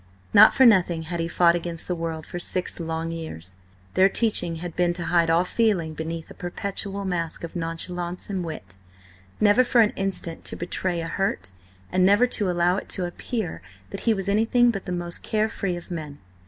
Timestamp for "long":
2.79-3.11